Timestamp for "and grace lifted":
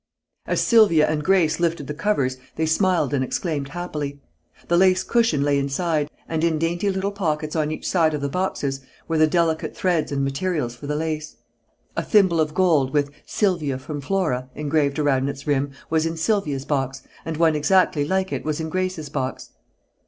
1.07-1.85